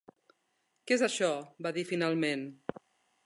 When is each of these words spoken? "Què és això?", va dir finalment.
"Què 0.91 0.95
és 0.97 1.03
això?", 1.09 1.29
va 1.67 1.73
dir 1.77 1.83
finalment. 1.91 2.47